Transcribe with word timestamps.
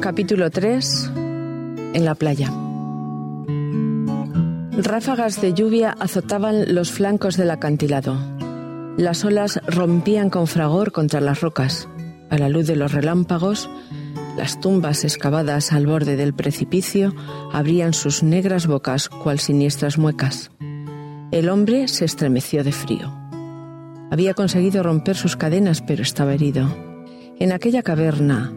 Capítulo 0.00 0.50
3. 0.50 1.10
En 1.92 2.06
la 2.06 2.14
playa. 2.14 2.50
Ráfagas 4.78 5.42
de 5.42 5.52
lluvia 5.52 5.94
azotaban 6.00 6.74
los 6.74 6.90
flancos 6.90 7.36
del 7.36 7.50
acantilado. 7.50 8.16
Las 8.96 9.26
olas 9.26 9.60
rompían 9.66 10.30
con 10.30 10.46
fragor 10.46 10.92
contra 10.92 11.20
las 11.20 11.42
rocas. 11.42 11.86
A 12.30 12.38
la 12.38 12.48
luz 12.48 12.66
de 12.66 12.76
los 12.76 12.92
relámpagos, 12.92 13.68
las 14.38 14.58
tumbas 14.58 15.04
excavadas 15.04 15.72
al 15.72 15.86
borde 15.86 16.16
del 16.16 16.32
precipicio 16.32 17.14
abrían 17.52 17.92
sus 17.92 18.22
negras 18.22 18.66
bocas 18.66 19.10
cual 19.10 19.38
siniestras 19.38 19.98
muecas. 19.98 20.50
El 21.30 21.50
hombre 21.50 21.88
se 21.88 22.06
estremeció 22.06 22.64
de 22.64 22.72
frío. 22.72 23.12
Había 24.10 24.32
conseguido 24.32 24.82
romper 24.82 25.16
sus 25.16 25.36
cadenas, 25.36 25.82
pero 25.82 26.02
estaba 26.02 26.32
herido. 26.32 26.91
En 27.42 27.50
aquella 27.50 27.82
caverna 27.82 28.52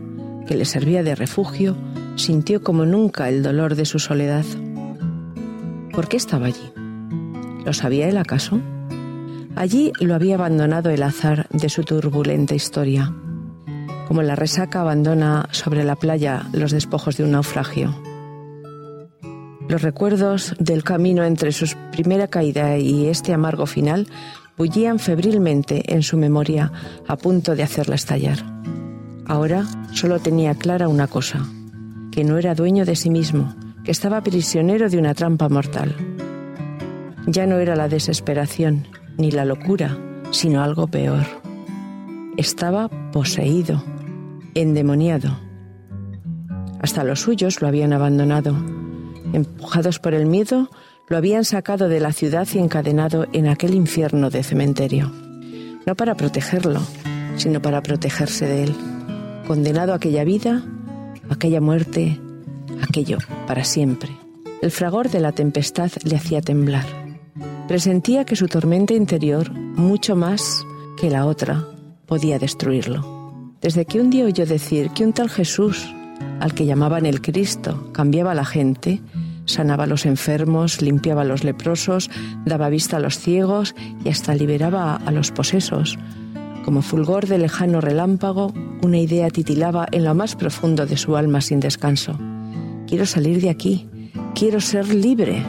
que 0.46 0.56
le 0.56 0.64
servía 0.64 1.02
de 1.02 1.16
refugio, 1.16 1.76
sintió 2.18 2.62
como 2.62 2.86
nunca 2.86 3.30
el 3.30 3.42
dolor 3.42 3.74
de 3.74 3.84
su 3.84 3.98
soledad. 3.98 4.46
¿Por 5.92 6.08
qué 6.08 6.18
estaba 6.18 6.46
allí? 6.46 6.72
¿Lo 7.66 7.74
sabía 7.74 8.08
él 8.08 8.16
acaso? 8.16 8.60
Allí 9.56 9.92
lo 10.00 10.14
había 10.14 10.36
abandonado 10.36 10.92
el 10.92 11.02
azar 11.02 11.48
de 11.50 11.68
su 11.68 11.84
turbulenta 11.84 12.54
historia 12.54 13.12
como 14.08 14.22
la 14.22 14.36
resaca 14.36 14.82
abandona 14.82 15.50
sobre 15.50 15.84
la 15.84 15.96
playa 15.96 16.46
los 16.54 16.72
despojos 16.72 17.18
de 17.18 17.24
un 17.24 17.32
naufragio. 17.32 18.00
Los 19.68 19.82
recuerdos 19.82 20.54
del 20.60 20.84
camino 20.84 21.24
entre 21.24 21.52
su 21.54 21.76
primera 21.92 22.28
caída 22.28 22.78
y 22.78 23.08
este 23.08 23.34
amargo 23.34 23.66
final 23.66 24.08
bullían 24.58 25.00
febrilmente 25.00 25.92
en 25.92 26.04
su 26.04 26.18
memoria 26.18 26.72
a 27.08 27.18
punto 27.18 27.56
de 27.56 27.64
hacerla 27.64 27.96
estallar. 27.96 28.56
Ahora 29.26 29.66
solo 29.92 30.20
tenía 30.20 30.54
clara 30.56 30.88
una 30.88 31.08
cosa, 31.08 31.46
que 32.12 32.24
no 32.24 32.38
era 32.38 32.54
dueño 32.56 32.86
de 32.86 32.96
sí 32.96 33.10
mismo, 33.10 33.56
que 33.84 33.92
estaba 33.92 34.22
prisionero 34.22 34.90
de 34.90 34.98
una 34.98 35.14
trampa 35.14 35.50
mortal. 35.50 35.96
Ya 37.28 37.48
no 37.48 37.58
era 37.58 37.76
la 37.76 37.88
desesperación 37.88 38.88
ni 39.18 39.32
la 39.32 39.46
locura, 39.46 39.98
sino 40.32 40.62
algo 40.62 40.88
peor. 40.88 41.26
Estaba 42.38 42.90
poseído 43.12 43.84
endemoniado. 44.54 45.38
Hasta 46.82 47.04
los 47.04 47.22
suyos 47.22 47.62
lo 47.62 47.68
habían 47.68 47.94
abandonado. 47.94 48.56
Empujados 49.34 50.00
por 50.00 50.14
el 50.14 50.26
miedo, 50.26 50.70
lo 51.08 51.18
habían 51.18 51.46
sacado 51.46 51.90
de 51.90 52.00
la 52.00 52.14
ciudad 52.14 52.48
y 52.54 52.60
encadenado 52.60 53.28
en 53.34 53.48
aquel 53.48 53.74
infierno 53.74 54.30
de 54.30 54.44
cementerio. 54.44 55.12
No 55.86 55.96
para 55.96 56.16
protegerlo, 56.16 56.82
sino 57.38 57.62
para 57.62 57.82
protegerse 57.82 58.46
de 58.48 58.64
él. 58.64 58.76
Condenado 59.48 59.94
a 59.94 59.98
aquella 59.98 60.24
vida, 60.24 60.64
aquella 61.30 61.62
muerte, 61.62 62.20
aquello 62.82 63.20
para 63.48 63.64
siempre. 63.64 64.10
El 64.62 64.72
fragor 64.72 65.10
de 65.10 65.20
la 65.20 65.34
tempestad 65.34 65.92
le 66.04 66.16
hacía 66.16 66.42
temblar. 66.42 66.86
Presentía 67.68 68.26
que 68.26 68.36
su 68.36 68.48
tormenta 68.48 68.94
interior, 68.94 69.52
mucho 69.52 70.16
más 70.16 70.66
que 70.98 71.12
la 71.12 71.26
otra, 71.26 71.64
podía 72.08 72.40
destruirlo. 72.40 73.54
Desde 73.62 73.86
que 73.86 74.00
un 74.00 74.10
día 74.10 74.26
oyó 74.26 74.46
decir 74.46 74.90
que 74.92 75.04
un 75.04 75.14
tal 75.14 75.30
Jesús, 75.30 75.94
al 76.40 76.54
que 76.54 76.66
llamaban 76.66 77.06
el 77.06 77.22
Cristo, 77.22 77.92
cambiaba 77.92 78.32
a 78.32 78.36
la 78.36 78.46
gente, 78.46 79.02
sanaba 79.46 79.84
a 79.84 79.88
los 79.88 80.08
enfermos, 80.08 80.82
limpiaba 80.82 81.22
a 81.22 81.26
los 81.26 81.44
leprosos, 81.44 82.10
daba 82.46 82.70
vista 82.70 82.98
a 82.98 83.00
los 83.00 83.20
ciegos 83.20 83.76
y 84.04 84.10
hasta 84.10 84.34
liberaba 84.34 84.96
a 84.96 85.12
los 85.12 85.32
posesos. 85.32 85.98
Como 86.66 86.82
fulgor 86.82 87.28
de 87.28 87.38
lejano 87.38 87.80
relámpago, 87.80 88.52
una 88.82 88.98
idea 88.98 89.30
titilaba 89.30 89.86
en 89.92 90.04
lo 90.04 90.16
más 90.16 90.36
profundo 90.36 90.88
de 90.88 90.98
su 90.98 91.16
alma 91.16 91.40
sin 91.40 91.60
descanso. 91.60 92.18
Quiero 92.88 93.06
salir 93.06 93.40
de 93.40 93.52
aquí, 93.52 93.88
quiero 94.34 94.60
ser 94.60 94.92
libre. 94.92 95.44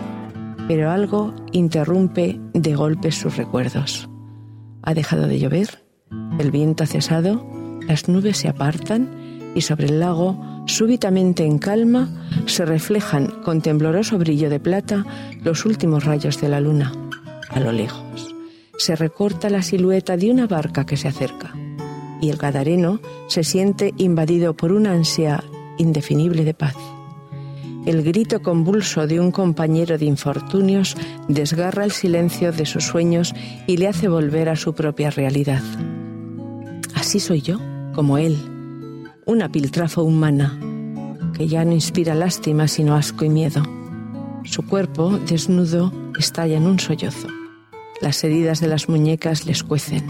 Pero 0.69 0.91
algo 0.91 1.35
interrumpe 1.53 2.39
de 2.53 2.75
golpe 2.75 3.13
sus 3.13 3.39
recuerdos. 3.39 4.11
Ha 4.83 4.93
dejado 4.93 5.27
de 5.27 5.39
llover, 5.39 5.87
el 6.39 6.51
viento 6.51 6.85
ha 6.85 6.87
cesado, 6.87 7.47
las 7.89 8.11
nubes 8.11 8.37
se 8.37 8.49
apartan 8.49 9.09
y 9.55 9.63
sobre 9.63 9.87
el 9.87 10.01
lago, 10.01 10.39
súbitamente 10.67 11.47
en 11.47 11.57
calma, 11.57 12.11
se 12.45 12.67
reflejan 12.67 13.29
con 13.43 13.63
tembloroso 13.63 14.19
brillo 14.19 14.51
de 14.51 14.61
plata 14.61 15.07
los 15.43 15.65
últimos 15.65 16.05
rayos 16.05 16.39
de 16.43 16.51
la 16.51 16.61
luna. 16.61 16.93
A 17.49 17.61
lo 17.61 17.73
lejos, 17.73 18.26
se 18.79 18.97
recorta 18.97 19.51
la 19.51 19.63
silueta 19.63 20.17
de 20.17 20.31
una 20.31 20.47
barca 20.47 20.87
que 20.87 20.97
se 20.97 21.09
acerca 21.09 21.55
y 22.21 22.31
el 22.31 22.37
gadareno 22.37 23.01
se 23.29 23.45
siente 23.45 23.95
invadido 23.97 24.55
por 24.55 24.73
una 24.73 24.93
ansia 24.93 25.45
indefinible 25.79 26.45
de 26.45 26.55
paz. 26.55 26.75
El 27.85 28.03
grito 28.03 28.43
convulso 28.43 29.07
de 29.07 29.21
un 29.21 29.31
compañero 29.31 29.97
de 29.97 30.07
infortunios 30.07 30.97
desgarra 31.29 31.85
el 31.85 31.93
silencio 31.93 32.51
de 32.51 32.67
sus 32.67 32.85
sueños 32.85 33.33
y 33.67 33.77
le 33.77 33.87
hace 33.87 34.09
volver 34.09 34.49
a 34.49 34.57
su 34.57 34.75
propia 34.75 35.11
realidad. 35.11 35.63
Así 36.95 37.21
soy 37.21 37.43
yo 37.43 37.61
como 37.95 38.19
él, 38.19 38.37
una 39.25 39.51
piltrafa 39.51 40.03
humana 40.03 40.59
que 41.35 41.47
ya 41.47 41.65
no 41.65 41.73
inspira 41.73 42.15
lástima 42.15 42.67
sino 42.67 42.97
asco 42.97 43.25
y 43.25 43.29
miedo. 43.29 43.63
Su 44.45 44.67
cuerpo, 44.67 45.19
desnudo, 45.19 45.93
estalla 46.19 46.57
en 46.57 46.67
un 46.67 46.81
sollozo. 46.81 47.29
Las 48.01 48.23
heridas 48.25 48.61
de 48.61 48.69
las 48.69 48.89
muñecas 48.91 49.47
le 49.47 49.53
escuecen. 49.53 50.05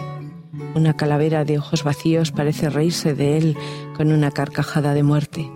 Una 0.75 0.95
calavera 0.95 1.45
de 1.45 1.59
ojos 1.59 1.85
vacíos 1.85 2.33
parece 2.33 2.69
reírse 2.69 3.15
de 3.15 3.39
él 3.39 3.57
con 3.97 4.11
una 4.11 4.33
carcajada 4.33 4.93
de 4.93 5.05
muerte. 5.05 5.51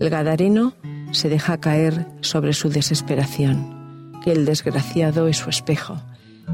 El 0.00 0.08
gadareno 0.08 0.72
se 1.12 1.28
deja 1.28 1.60
caer 1.60 2.06
sobre 2.22 2.54
su 2.54 2.70
desesperación, 2.70 4.12
que 4.24 4.32
el 4.32 4.46
desgraciado 4.46 5.28
es 5.28 5.36
su 5.36 5.50
espejo, 5.50 6.00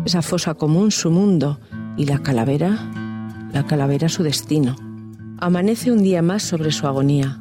esa 0.05 0.23
fosa 0.23 0.55
común 0.55 0.91
su 0.91 1.11
mundo 1.11 1.61
y 1.97 2.07
la 2.07 2.19
calavera, 2.19 2.91
la 3.53 3.65
calavera 3.67 4.09
su 4.09 4.25
destino. 4.25 4.77
Amanece 5.39 5.93
un 5.93 6.03
día 6.03 6.21
más 6.21 6.43
sobre 6.43 6.73
su 6.73 6.87
agonía, 6.89 7.41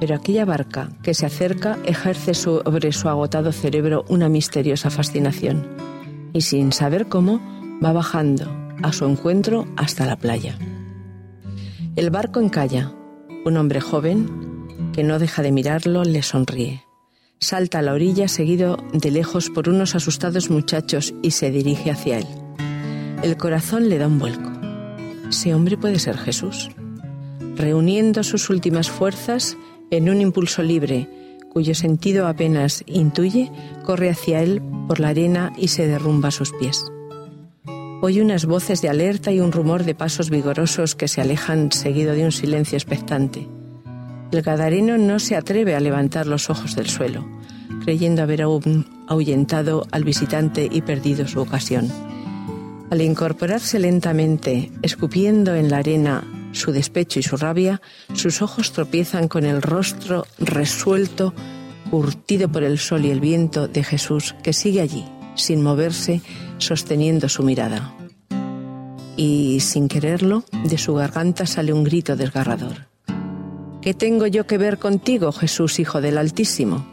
pero 0.00 0.16
aquella 0.16 0.44
barca 0.44 0.90
que 1.02 1.14
se 1.14 1.26
acerca 1.26 1.78
ejerce 1.84 2.34
sobre 2.34 2.92
su 2.92 3.08
agotado 3.08 3.52
cerebro 3.52 4.04
una 4.08 4.28
misteriosa 4.28 4.90
fascinación 4.90 5.89
y 6.32 6.42
sin 6.42 6.72
saber 6.72 7.06
cómo 7.06 7.40
va 7.84 7.92
bajando 7.92 8.50
a 8.82 8.92
su 8.92 9.04
encuentro 9.04 9.66
hasta 9.76 10.06
la 10.06 10.16
playa. 10.16 10.58
El 11.96 12.10
barco 12.10 12.40
encalla. 12.40 12.92
Un 13.44 13.56
hombre 13.56 13.80
joven, 13.80 14.92
que 14.92 15.02
no 15.02 15.18
deja 15.18 15.42
de 15.42 15.52
mirarlo, 15.52 16.04
le 16.04 16.22
sonríe. 16.22 16.84
Salta 17.38 17.78
a 17.78 17.82
la 17.82 17.94
orilla 17.94 18.28
seguido 18.28 18.76
de 18.92 19.10
lejos 19.10 19.48
por 19.48 19.68
unos 19.68 19.94
asustados 19.94 20.50
muchachos 20.50 21.14
y 21.22 21.30
se 21.30 21.50
dirige 21.50 21.90
hacia 21.90 22.18
él. 22.18 22.26
El 23.22 23.36
corazón 23.36 23.88
le 23.88 23.98
da 23.98 24.06
un 24.06 24.18
vuelco. 24.18 24.50
Ese 25.28 25.54
hombre 25.54 25.78
puede 25.78 25.98
ser 25.98 26.18
Jesús 26.18 26.70
reuniendo 27.60 28.22
sus 28.22 28.50
últimas 28.50 28.90
fuerzas 28.90 29.56
en 29.90 30.08
un 30.08 30.20
impulso 30.20 30.62
libre, 30.62 31.08
cuyo 31.50 31.74
sentido 31.74 32.26
apenas 32.26 32.82
intuye, 32.86 33.50
corre 33.84 34.08
hacia 34.08 34.40
él 34.40 34.62
por 34.88 35.00
la 35.00 35.08
arena 35.08 35.52
y 35.58 35.68
se 35.68 35.86
derrumba 35.86 36.28
a 36.28 36.32
sus 36.32 36.52
pies. 36.52 36.86
Oye 38.02 38.22
unas 38.22 38.46
voces 38.46 38.80
de 38.80 38.88
alerta 38.88 39.30
y 39.30 39.40
un 39.40 39.52
rumor 39.52 39.84
de 39.84 39.94
pasos 39.94 40.30
vigorosos 40.30 40.94
que 40.94 41.08
se 41.08 41.20
alejan 41.20 41.70
seguido 41.70 42.14
de 42.14 42.24
un 42.24 42.32
silencio 42.32 42.76
expectante. 42.76 43.46
El 44.32 44.42
gadareno 44.42 44.96
no 44.96 45.18
se 45.18 45.36
atreve 45.36 45.74
a 45.74 45.80
levantar 45.80 46.26
los 46.26 46.48
ojos 46.48 46.76
del 46.76 46.88
suelo, 46.88 47.26
creyendo 47.84 48.22
haber 48.22 48.42
ahuyentado 49.08 49.86
al 49.90 50.04
visitante 50.04 50.68
y 50.70 50.80
perdido 50.82 51.26
su 51.26 51.40
ocasión. 51.40 51.88
Al 52.90 53.02
incorporarse 53.02 53.78
lentamente, 53.78 54.70
escupiendo 54.82 55.54
en 55.54 55.68
la 55.70 55.78
arena 55.78 56.24
su 56.52 56.72
despecho 56.72 57.20
y 57.20 57.22
su 57.22 57.36
rabia, 57.36 57.80
sus 58.14 58.42
ojos 58.42 58.72
tropiezan 58.72 59.28
con 59.28 59.44
el 59.44 59.62
rostro 59.62 60.26
resuelto, 60.38 61.34
curtido 61.90 62.48
por 62.50 62.62
el 62.62 62.78
sol 62.78 63.04
y 63.04 63.10
el 63.10 63.20
viento 63.20 63.68
de 63.68 63.84
Jesús, 63.84 64.34
que 64.42 64.52
sigue 64.52 64.80
allí, 64.80 65.04
sin 65.34 65.62
moverse, 65.62 66.22
sosteniendo 66.58 67.28
su 67.28 67.42
mirada. 67.42 67.94
Y, 69.16 69.60
sin 69.60 69.88
quererlo, 69.88 70.44
de 70.64 70.78
su 70.78 70.94
garganta 70.94 71.46
sale 71.46 71.72
un 71.72 71.84
grito 71.84 72.16
desgarrador. 72.16 72.88
¿Qué 73.82 73.94
tengo 73.94 74.26
yo 74.26 74.46
que 74.46 74.58
ver 74.58 74.78
contigo, 74.78 75.32
Jesús, 75.32 75.78
Hijo 75.78 76.00
del 76.00 76.18
Altísimo? 76.18 76.86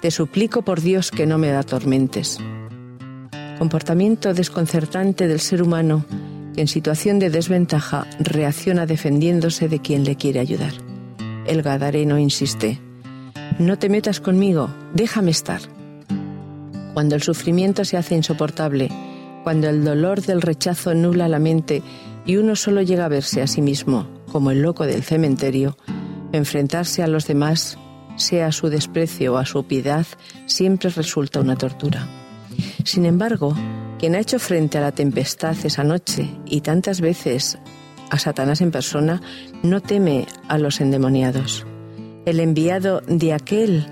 Te 0.00 0.10
suplico 0.10 0.62
por 0.62 0.80
Dios 0.80 1.10
que 1.10 1.26
no 1.26 1.38
me 1.38 1.48
da 1.48 1.62
tormentes. 1.64 2.38
Comportamiento 3.58 4.32
desconcertante 4.34 5.26
del 5.26 5.40
ser 5.40 5.62
humano 5.62 6.04
en 6.60 6.68
situación 6.68 7.18
de 7.18 7.30
desventaja 7.30 8.06
reacciona 8.18 8.86
defendiéndose 8.86 9.68
de 9.68 9.80
quien 9.80 10.04
le 10.04 10.16
quiere 10.16 10.40
ayudar. 10.40 10.72
El 11.46 11.62
Gadareno 11.62 12.18
insiste, 12.18 12.80
no 13.58 13.78
te 13.78 13.88
metas 13.88 14.20
conmigo, 14.20 14.70
déjame 14.94 15.30
estar. 15.30 15.60
Cuando 16.94 17.14
el 17.14 17.22
sufrimiento 17.22 17.84
se 17.84 17.96
hace 17.96 18.14
insoportable, 18.14 18.88
cuando 19.44 19.68
el 19.68 19.84
dolor 19.84 20.20
del 20.22 20.42
rechazo 20.42 20.94
nula 20.94 21.28
la 21.28 21.38
mente 21.38 21.82
y 22.26 22.36
uno 22.36 22.56
solo 22.56 22.82
llega 22.82 23.06
a 23.06 23.08
verse 23.08 23.40
a 23.40 23.46
sí 23.46 23.62
mismo 23.62 24.18
como 24.30 24.50
el 24.50 24.62
loco 24.62 24.86
del 24.86 25.02
cementerio, 25.02 25.76
enfrentarse 26.32 27.02
a 27.02 27.06
los 27.06 27.26
demás, 27.26 27.78
sea 28.16 28.52
su 28.52 28.68
desprecio 28.68 29.34
o 29.34 29.36
a 29.38 29.46
su 29.46 29.64
piedad, 29.64 30.06
siempre 30.46 30.90
resulta 30.90 31.40
una 31.40 31.56
tortura. 31.56 32.06
Sin 32.84 33.06
embargo, 33.06 33.54
quien 33.98 34.14
ha 34.14 34.20
hecho 34.20 34.38
frente 34.38 34.78
a 34.78 34.80
la 34.80 34.92
tempestad 34.92 35.56
esa 35.64 35.84
noche 35.84 36.30
y 36.46 36.60
tantas 36.60 37.00
veces 37.00 37.58
a 38.10 38.18
Satanás 38.18 38.60
en 38.60 38.70
persona, 38.70 39.20
no 39.62 39.80
teme 39.80 40.26
a 40.48 40.58
los 40.58 40.80
endemoniados. 40.80 41.66
El 42.24 42.40
enviado 42.40 43.02
de 43.06 43.32
aquel 43.32 43.86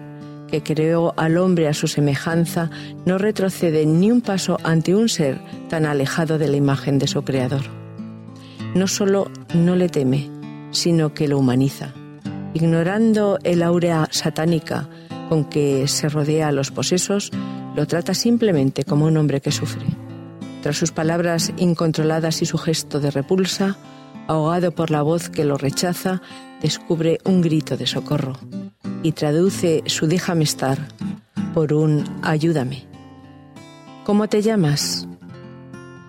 que 0.48 0.62
creó 0.62 1.12
al 1.16 1.36
hombre 1.38 1.68
a 1.68 1.74
su 1.74 1.88
semejanza 1.88 2.70
no 3.04 3.18
retrocede 3.18 3.84
ni 3.84 4.10
un 4.10 4.20
paso 4.20 4.58
ante 4.62 4.94
un 4.94 5.08
ser 5.08 5.40
tan 5.68 5.86
alejado 5.86 6.38
de 6.38 6.48
la 6.48 6.56
imagen 6.56 6.98
de 6.98 7.08
su 7.08 7.22
creador. 7.24 7.62
No 8.74 8.86
solo 8.86 9.30
no 9.54 9.74
le 9.74 9.88
teme, 9.88 10.30
sino 10.70 11.14
que 11.14 11.28
lo 11.28 11.38
humaniza. 11.38 11.92
Ignorando 12.54 13.38
el 13.42 13.62
aurea 13.62 14.08
satánica 14.10 14.88
con 15.28 15.44
que 15.44 15.88
se 15.88 16.08
rodea 16.08 16.48
a 16.48 16.52
los 16.52 16.70
posesos, 16.70 17.30
lo 17.74 17.86
trata 17.86 18.14
simplemente 18.14 18.84
como 18.84 19.06
un 19.06 19.16
hombre 19.16 19.40
que 19.40 19.52
sufre. 19.52 19.86
Tras 20.62 20.76
sus 20.76 20.92
palabras 20.92 21.52
incontroladas 21.56 22.42
y 22.42 22.46
su 22.46 22.58
gesto 22.58 23.00
de 23.00 23.10
repulsa, 23.10 23.76
ahogado 24.26 24.72
por 24.72 24.90
la 24.90 25.02
voz 25.02 25.28
que 25.28 25.44
lo 25.44 25.56
rechaza, 25.56 26.22
descubre 26.60 27.18
un 27.24 27.42
grito 27.42 27.76
de 27.76 27.86
socorro 27.86 28.34
y 29.02 29.12
traduce 29.12 29.82
su 29.86 30.06
déjame 30.06 30.44
estar 30.44 30.78
por 31.54 31.72
un 31.72 32.04
ayúdame. 32.22 32.84
¿Cómo 34.04 34.28
te 34.28 34.42
llamas? 34.42 35.06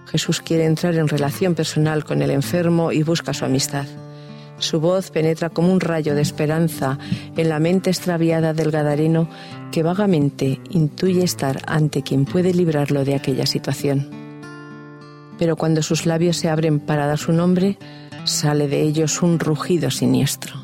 Jesús 0.08 0.42
quiere 0.42 0.66
entrar 0.66 0.96
en 0.96 1.08
relación 1.08 1.54
personal 1.54 2.06
con 2.06 2.22
el 2.22 2.32
enfermo 2.32 2.92
y 2.92 3.04
busca 3.04 3.34
su 3.34 3.46
amistad. 3.46 3.86
Su 4.60 4.80
voz 4.80 5.12
penetra 5.12 5.50
como 5.50 5.72
un 5.72 5.80
rayo 5.80 6.16
de 6.16 6.22
esperanza 6.22 6.98
en 7.36 7.50
la 7.50 7.60
mente 7.60 7.90
extraviada 7.90 8.54
del 8.54 8.72
Gadareno 8.72 9.30
que 9.72 9.84
vagamente 9.84 10.60
intuye 10.70 11.24
estar 11.24 11.62
ante 11.68 12.02
quien 12.02 12.26
puede 12.26 12.54
librarlo 12.54 13.06
de 13.06 13.16
aquella 13.16 13.46
situación. 13.46 14.10
Pero 15.38 15.56
cuando 15.56 15.84
sus 15.84 16.06
labios 16.06 16.38
se 16.38 16.50
abren 16.50 16.80
para 16.80 17.06
dar 17.06 17.20
su 17.20 17.32
nombre, 17.32 17.78
sale 18.24 18.68
de 18.68 18.82
ellos 18.82 19.22
un 19.22 19.40
rugido 19.40 19.92
siniestro. 19.92 20.56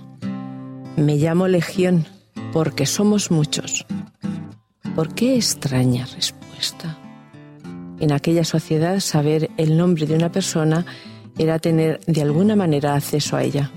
Me 0.96 1.18
llamo 1.18 1.48
Legión 1.48 2.06
porque 2.52 2.86
somos 2.86 3.30
muchos. 3.30 3.86
¿Por 4.96 5.14
qué 5.14 5.36
extraña 5.36 6.06
respuesta? 6.06 6.98
En 8.00 8.12
aquella 8.12 8.44
sociedad 8.44 9.00
saber 9.00 9.50
el 9.58 9.78
nombre 9.78 10.06
de 10.06 10.16
una 10.16 10.32
persona 10.32 10.86
era 11.38 11.60
tener 11.60 12.00
de 12.06 12.22
alguna 12.22 12.56
manera 12.56 12.96
acceso 12.96 13.36
a 13.36 13.44
ella. 13.44 13.72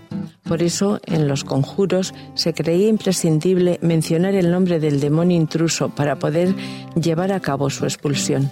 Por 0.47 0.63
eso, 0.63 1.01
en 1.07 1.27
los 1.27 1.43
conjuros 1.45 2.15
se 2.35 2.55
creía 2.55 2.89
imprescindible 2.89 3.79
mencionar 3.83 4.35
el 4.35 4.51
nombre 4.51 4.79
del 4.79 5.01
demonio 5.01 5.37
intruso 5.37 5.89
para 5.89 6.19
poder 6.19 6.55
llevar 6.95 7.33
a 7.33 7.41
cabo 7.41 7.69
su 7.69 7.85
expulsión. 7.85 8.51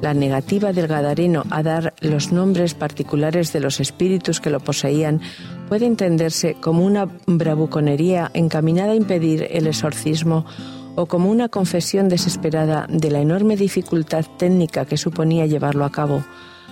La 0.00 0.14
negativa 0.14 0.72
del 0.72 0.86
Gadareno 0.86 1.44
a 1.50 1.62
dar 1.62 1.92
los 2.00 2.32
nombres 2.32 2.72
particulares 2.72 3.52
de 3.52 3.60
los 3.60 3.80
espíritus 3.80 4.40
que 4.40 4.48
lo 4.48 4.60
poseían 4.60 5.20
puede 5.68 5.84
entenderse 5.84 6.54
como 6.54 6.86
una 6.86 7.06
bravuconería 7.26 8.30
encaminada 8.32 8.92
a 8.92 8.96
impedir 8.96 9.46
el 9.50 9.66
exorcismo 9.66 10.46
o 10.96 11.04
como 11.04 11.30
una 11.30 11.50
confesión 11.50 12.08
desesperada 12.08 12.86
de 12.88 13.10
la 13.10 13.20
enorme 13.20 13.56
dificultad 13.56 14.24
técnica 14.38 14.86
que 14.86 14.96
suponía 14.96 15.46
llevarlo 15.46 15.84
a 15.84 15.92
cabo, 15.92 16.24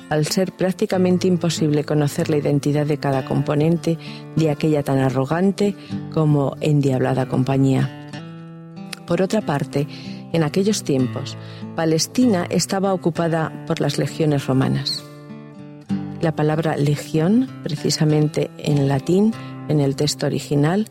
al 0.09 0.27
ser 0.27 0.53
prácticamente 0.53 1.27
imposible 1.27 1.85
conocer 1.85 2.31
la 2.31 2.37
identidad 2.37 2.87
de 2.87 2.99
cada 2.99 3.25
componente 3.25 3.99
de 4.37 4.51
aquella 4.51 4.83
tan 4.83 4.99
arrogante 4.99 5.75
como 6.13 6.57
endiablada 6.61 7.27
compañía. 7.27 8.09
Por 9.07 9.23
otra 9.23 9.41
parte, 9.41 9.87
en 10.33 10.43
aquellos 10.43 10.85
tiempos, 10.85 11.37
Palestina 11.77 12.47
estaba 12.51 12.93
ocupada 12.93 13.65
por 13.67 13.81
las 13.81 13.99
legiones 13.99 14.47
romanas. 14.47 15.03
La 16.21 16.35
palabra 16.35 16.77
legión, 16.77 17.49
precisamente 17.63 18.51
en 18.59 18.89
latín, 18.89 19.33
en 19.69 19.81
el 19.81 19.97
texto 19.97 20.27
original, 20.27 20.87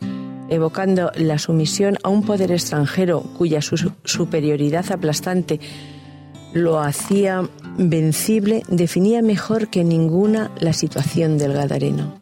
evocando 0.48 1.12
la 1.14 1.38
sumisión 1.38 1.98
a 2.02 2.08
un 2.08 2.24
poder 2.24 2.50
extranjero 2.50 3.22
cuya 3.36 3.60
superioridad 3.60 4.90
aplastante 4.90 5.60
lo 6.52 6.80
hacía 6.80 7.48
vencible, 7.76 8.62
definía 8.68 9.22
mejor 9.22 9.68
que 9.68 9.84
ninguna 9.84 10.50
la 10.60 10.72
situación 10.72 11.38
del 11.38 11.52
Gadareno. 11.52 12.18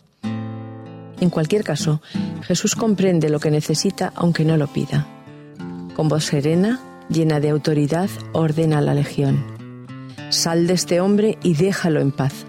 En 1.20 1.30
cualquier 1.30 1.64
caso, 1.64 2.02
Jesús 2.42 2.74
comprende 2.74 3.30
lo 3.30 3.40
que 3.40 3.50
necesita 3.50 4.12
aunque 4.16 4.44
no 4.44 4.56
lo 4.56 4.66
pida. 4.66 5.06
Con 5.94 6.08
voz 6.08 6.24
serena, 6.24 6.80
llena 7.08 7.40
de 7.40 7.50
autoridad, 7.50 8.10
ordena 8.32 8.78
a 8.78 8.82
la 8.82 8.94
legión. 8.94 9.44
Sal 10.28 10.66
de 10.66 10.74
este 10.74 11.00
hombre 11.00 11.38
y 11.42 11.54
déjalo 11.54 12.00
en 12.00 12.12
paz. 12.12 12.44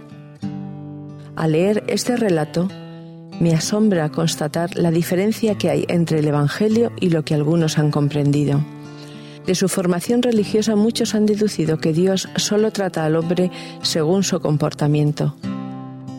Al 1.36 1.52
leer 1.54 1.84
este 1.88 2.18
relato, 2.18 2.68
me 3.40 3.54
asombra 3.54 4.10
constatar 4.10 4.76
la 4.76 4.92
diferencia 4.92 5.56
que 5.56 5.70
hay 5.70 5.86
entre 5.88 6.20
el 6.20 6.28
Evangelio 6.28 6.92
y 7.00 7.12
lo 7.12 7.24
que 7.24 7.36
algunos 7.36 7.78
han 7.78 7.92
comprendido. 7.92 8.66
De 9.48 9.56
su 9.56 9.70
formación 9.70 10.22
religiosa 10.22 10.76
muchos 10.76 11.16
han 11.16 11.26
deducido 11.26 11.78
que 11.78 11.94
Dios 11.94 12.28
solo 12.36 12.72
trata 12.72 13.06
al 13.06 13.16
hombre 13.16 13.50
según 13.82 14.24
su 14.24 14.42
comportamiento. 14.42 15.38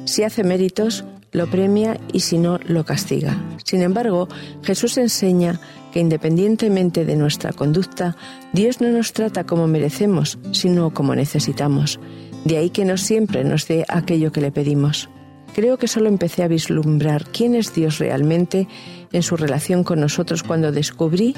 Si 0.06 0.22
hace 0.22 0.44
méritos, 0.44 1.04
lo 1.32 1.46
premia 1.46 2.00
y 2.10 2.20
si 2.20 2.38
no, 2.38 2.58
lo 2.64 2.86
castiga. 2.86 3.36
Sin 3.64 3.82
embargo, 3.82 4.28
Jesús 4.62 4.96
enseña 4.96 5.60
que 5.92 6.00
independientemente 6.00 7.04
de 7.04 7.16
nuestra 7.16 7.52
conducta, 7.52 8.16
Dios 8.54 8.80
no 8.80 8.88
nos 8.88 9.12
trata 9.12 9.44
como 9.44 9.66
merecemos, 9.66 10.38
sino 10.52 10.94
como 10.94 11.14
necesitamos. 11.14 12.00
De 12.46 12.56
ahí 12.56 12.70
que 12.70 12.86
no 12.86 12.96
siempre 12.96 13.44
nos 13.44 13.68
dé 13.68 13.84
aquello 13.88 14.32
que 14.32 14.40
le 14.40 14.52
pedimos. 14.52 15.10
Creo 15.54 15.76
que 15.76 15.88
solo 15.88 16.08
empecé 16.08 16.44
a 16.44 16.48
vislumbrar 16.48 17.26
quién 17.26 17.54
es 17.54 17.74
Dios 17.74 17.98
realmente 17.98 18.68
en 19.12 19.22
su 19.22 19.36
relación 19.36 19.84
con 19.84 20.00
nosotros 20.00 20.42
cuando 20.42 20.72
descubrí 20.72 21.34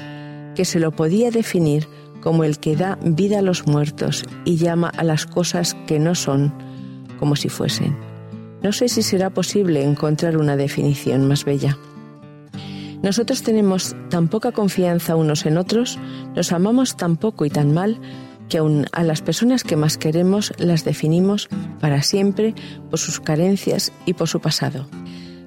que 0.55 0.65
se 0.65 0.79
lo 0.79 0.91
podía 0.91 1.31
definir 1.31 1.87
como 2.21 2.43
el 2.43 2.59
que 2.59 2.75
da 2.75 2.97
vida 3.03 3.39
a 3.39 3.41
los 3.41 3.67
muertos 3.67 4.23
y 4.45 4.57
llama 4.57 4.89
a 4.89 5.03
las 5.03 5.25
cosas 5.25 5.75
que 5.87 5.99
no 5.99 6.15
son 6.15 6.53
como 7.19 7.35
si 7.35 7.49
fuesen. 7.49 7.97
No 8.61 8.71
sé 8.71 8.89
si 8.89 9.01
será 9.01 9.31
posible 9.31 9.83
encontrar 9.83 10.37
una 10.37 10.55
definición 10.55 11.27
más 11.27 11.45
bella. 11.45 11.77
Nosotros 13.01 13.41
tenemos 13.41 13.95
tan 14.09 14.27
poca 14.27 14.51
confianza 14.51 15.15
unos 15.15 15.45
en 15.47 15.57
otros, 15.57 15.97
nos 16.35 16.51
amamos 16.51 16.95
tan 16.97 17.17
poco 17.17 17.45
y 17.45 17.49
tan 17.49 17.73
mal, 17.73 17.99
que 18.47 18.59
aun 18.59 18.85
a 18.91 19.03
las 19.03 19.21
personas 19.21 19.63
que 19.63 19.75
más 19.75 19.97
queremos 19.97 20.53
las 20.57 20.83
definimos 20.83 21.47
para 21.79 22.03
siempre 22.03 22.53
por 22.89 22.99
sus 22.99 23.19
carencias 23.19 23.91
y 24.05 24.13
por 24.13 24.27
su 24.27 24.39
pasado. 24.41 24.87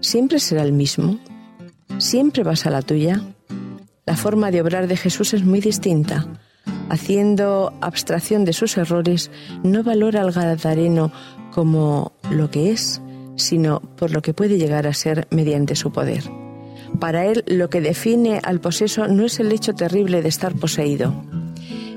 ¿Siempre 0.00 0.40
será 0.40 0.62
el 0.62 0.72
mismo? 0.72 1.18
¿Siempre 1.98 2.42
vas 2.42 2.66
a 2.66 2.70
la 2.70 2.82
tuya? 2.82 3.22
La 4.06 4.16
forma 4.16 4.50
de 4.50 4.60
obrar 4.60 4.86
de 4.86 4.96
Jesús 4.96 5.32
es 5.32 5.44
muy 5.44 5.60
distinta. 5.60 6.26
Haciendo 6.90 7.72
abstracción 7.80 8.44
de 8.44 8.52
sus 8.52 8.76
errores, 8.76 9.30
no 9.62 9.82
valora 9.82 10.20
al 10.20 10.32
Gadareno 10.32 11.10
como 11.52 12.12
lo 12.30 12.50
que 12.50 12.70
es, 12.70 13.00
sino 13.36 13.80
por 13.80 14.10
lo 14.10 14.20
que 14.20 14.34
puede 14.34 14.58
llegar 14.58 14.86
a 14.86 14.92
ser 14.92 15.26
mediante 15.30 15.74
su 15.74 15.90
poder. 15.90 16.22
Para 17.00 17.24
él 17.26 17.44
lo 17.46 17.70
que 17.70 17.80
define 17.80 18.40
al 18.42 18.60
poseso 18.60 19.08
no 19.08 19.24
es 19.24 19.40
el 19.40 19.50
hecho 19.52 19.74
terrible 19.74 20.20
de 20.20 20.28
estar 20.28 20.54
poseído. 20.54 21.14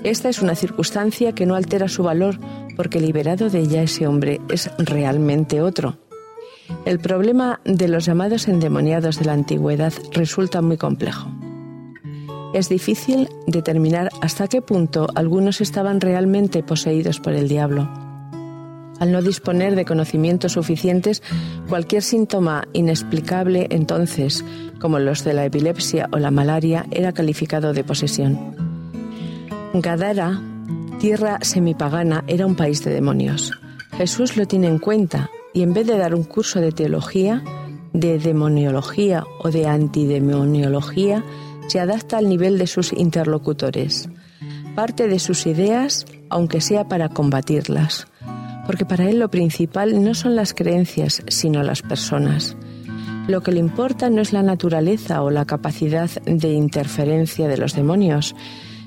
Esta 0.03 0.29
es 0.29 0.41
una 0.41 0.55
circunstancia 0.55 1.33
que 1.33 1.45
no 1.45 1.55
altera 1.55 1.89
su 1.89 2.03
valor 2.03 2.39
porque 2.77 3.01
liberado 3.01 3.49
de 3.49 3.59
ella 3.59 3.83
ese 3.83 4.07
hombre 4.07 4.39
es 4.49 4.71
realmente 4.77 5.61
otro. 5.61 5.97
El 6.85 6.99
problema 6.99 7.59
de 7.65 7.87
los 7.87 8.05
llamados 8.05 8.47
endemoniados 8.47 9.19
de 9.19 9.25
la 9.25 9.33
antigüedad 9.33 9.93
resulta 10.13 10.61
muy 10.61 10.77
complejo. 10.77 11.29
Es 12.57 12.69
difícil 12.69 13.29
determinar 13.45 14.09
hasta 14.19 14.47
qué 14.47 14.63
punto 14.63 15.05
algunos 15.13 15.61
estaban 15.61 16.01
realmente 16.01 16.63
poseídos 16.63 17.19
por 17.19 17.33
el 17.33 17.47
diablo. 17.47 17.87
Al 18.99 19.11
no 19.11 19.21
disponer 19.21 19.75
de 19.75 19.85
conocimientos 19.85 20.53
suficientes, 20.53 21.21
cualquier 21.69 22.01
síntoma 22.01 22.67
inexplicable 22.73 23.67
entonces, 23.69 24.43
como 24.81 24.97
los 24.97 25.23
de 25.23 25.35
la 25.35 25.45
epilepsia 25.45 26.09
o 26.11 26.17
la 26.17 26.31
malaria, 26.31 26.87
era 26.89 27.11
calificado 27.11 27.73
de 27.73 27.83
posesión. 27.83 28.55
Gadara, 29.75 30.41
tierra 30.99 31.37
semipagana, 31.43 32.23
era 32.25 32.47
un 32.47 32.55
país 32.55 32.83
de 32.83 32.91
demonios. 32.91 33.51
Jesús 33.97 34.35
lo 34.35 34.47
tiene 34.47 34.65
en 34.65 34.79
cuenta 34.79 35.29
y 35.53 35.61
en 35.61 35.75
vez 35.75 35.85
de 35.85 35.99
dar 35.99 36.15
un 36.15 36.23
curso 36.23 36.59
de 36.59 36.71
teología, 36.71 37.43
de 37.93 38.17
demoniología 38.17 39.25
o 39.43 39.51
de 39.51 39.67
antidemoniología, 39.67 41.23
se 41.67 41.79
adapta 41.79 42.17
al 42.17 42.29
nivel 42.29 42.57
de 42.57 42.67
sus 42.67 42.93
interlocutores. 42.93 44.09
Parte 44.75 45.07
de 45.07 45.19
sus 45.19 45.47
ideas, 45.47 46.05
aunque 46.29 46.61
sea 46.61 46.87
para 46.87 47.09
combatirlas 47.09 48.07
porque 48.67 48.85
para 48.85 49.09
él 49.09 49.17
lo 49.17 49.31
principal 49.31 50.03
no 50.03 50.13
son 50.13 50.35
las 50.35 50.53
creencias, 50.53 51.23
sino 51.29 51.63
las 51.63 51.81
personas. 51.81 52.57
Lo 53.27 53.41
que 53.41 53.53
le 53.53 53.59
importa 53.59 54.09
no 54.09 54.21
es 54.21 54.33
la 54.33 54.43
naturaleza 54.43 55.23
o 55.23 55.31
la 55.31 55.45
capacidad 55.45 56.09
de 56.23 56.51
interferencia 56.51 57.47
de 57.47 57.57
los 57.57 57.73
demonios, 57.73 58.35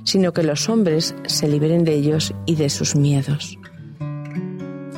sino 0.05 0.33
que 0.33 0.43
los 0.43 0.69
hombres 0.69 1.15
se 1.27 1.49
liberen 1.49 1.85
de 1.85 1.95
ellos 1.95 2.35
y 2.47 2.57
de 2.57 2.69
sus 2.69 2.95
miedos. 2.95 3.59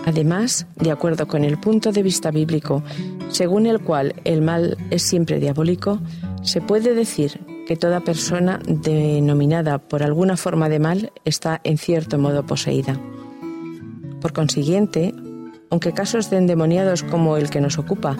Además, 0.05 0.67
de 0.77 0.91
acuerdo 0.91 1.29
con 1.29 1.45
el 1.45 1.59
punto 1.59 1.93
de 1.93 2.03
vista 2.03 2.33
bíblico, 2.33 2.83
según 3.29 3.67
el 3.67 3.81
cual 3.81 4.17
el 4.25 4.43
mal 4.43 4.77
es 4.91 5.03
siempre 5.03 5.39
diabólico, 5.39 6.01
se 6.43 6.61
puede 6.61 6.95
decir 6.95 7.41
que 7.67 7.77
toda 7.77 8.01
persona 8.01 8.59
denominada 8.67 9.79
por 9.79 10.03
alguna 10.03 10.37
forma 10.37 10.69
de 10.69 10.79
mal 10.79 11.13
está 11.25 11.61
en 11.65 11.79
cierto 11.79 12.19
modo 12.19 12.45
poseída. 12.45 12.99
Por 14.21 14.33
consiguiente, 14.33 15.15
aunque 15.71 15.93
casos 15.93 16.31
de 16.31 16.39
endemoniados 16.39 17.03
como 17.03 17.37
el 17.37 17.51
que 17.51 17.61
nos 17.61 17.79
ocupa 17.79 18.17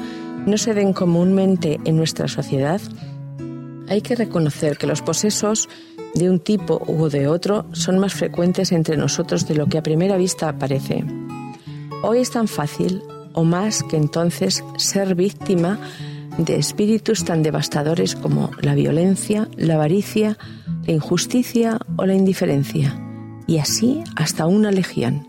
no 0.47 0.59
se 0.59 0.75
den 0.75 0.93
comúnmente 0.93 1.81
en 1.85 1.97
nuestra 1.97 2.29
sociedad, 2.29 2.81
hay 3.89 4.01
que 4.01 4.17
reconocer 4.17 4.79
que 4.79 4.87
los 4.87 5.03
posesos 5.03 5.69
de 6.15 6.31
un 6.31 6.41
tipo 6.41 6.83
u 6.87 7.09
de 7.09 7.27
otro 7.29 7.67
son 7.73 7.99
más 7.99 8.15
frecuentes 8.15 8.73
entre 8.73 8.97
nosotros 8.97 9.47
de 9.47 9.55
lo 9.55 9.67
que 9.67 9.79
a 9.79 9.83
primera 9.83 10.17
vista 10.17 10.59
parece. 10.59 11.05
Hoy 12.03 12.19
es 12.19 12.31
tan 12.31 12.49
fácil, 12.49 13.03
o 13.33 13.45
más 13.45 13.83
que 13.85 13.97
entonces, 13.97 14.65
ser 14.77 15.15
víctima 15.15 15.79
de 16.39 16.57
espíritus 16.57 17.25
tan 17.25 17.43
devastadores 17.43 18.15
como 18.15 18.51
la 18.61 18.75
violencia, 18.75 19.49
la 19.57 19.75
avaricia, 19.75 20.39
la 20.87 20.93
injusticia 20.93 21.79
o 21.97 22.07
la 22.07 22.15
indiferencia, 22.15 22.99
y 23.47 23.59
así 23.59 24.03
hasta 24.17 24.47
una 24.47 24.71
legión. 24.71 25.27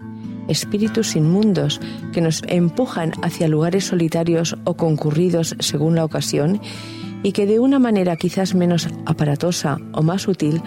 Espíritus 0.48 1.15
inmundos 1.15 1.79
que 2.12 2.22
nos 2.22 2.41
empujan 2.48 3.13
hacia 3.22 3.48
lugares 3.48 3.86
solitarios 3.86 4.57
o 4.65 4.75
concurridos 4.75 5.55
según 5.60 5.95
la 5.95 6.03
ocasión 6.03 6.60
y 7.24 7.31
que 7.31 7.45
de 7.45 7.60
una 7.60 7.79
manera 7.79 8.17
quizás 8.17 8.53
menos 8.53 8.89
aparatosa 9.05 9.77
o 9.93 10.03
más 10.03 10.27
útil 10.27 10.62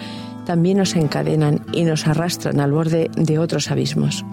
también 0.45 0.77
nos 0.77 0.95
encadenan 0.95 1.63
y 1.73 1.83
nos 1.83 2.07
arrastran 2.07 2.59
al 2.59 2.71
borde 2.71 3.11
de 3.15 3.37
otros 3.37 3.69
abismos. 3.69 4.25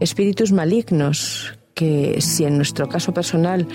Espíritus 0.00 0.52
malignos 0.52 1.59
que, 1.74 2.20
si 2.20 2.44
en 2.44 2.56
nuestro 2.56 2.88
caso 2.88 3.12
personal 3.12 3.66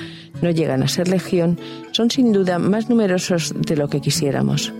no 0.42 0.52
llegan 0.52 0.84
a 0.84 0.88
ser 0.88 1.08
legión, 1.08 1.60
son 1.92 2.12
sin 2.12 2.32
duda 2.32 2.60
más 2.60 2.90
numerosos 2.90 3.54
de 3.56 3.76
lo 3.76 3.88
que 3.88 4.02
quisiéramos. 4.02 4.74